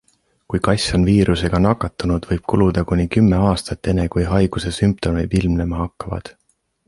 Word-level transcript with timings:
Kui 0.51 0.59
kass 0.67 0.85
on 0.97 1.03
viirusega 1.09 1.59
nakatunud, 1.65 2.25
võib 2.29 2.47
kuluda 2.53 2.83
kuni 2.93 3.05
kümme 3.17 3.43
aastat, 3.51 3.91
enne 3.93 4.07
kui 4.15 4.27
haiguse 4.33 4.75
sümptomid 4.79 5.39
ilmnema 5.41 5.83
hakkavad. 5.85 6.35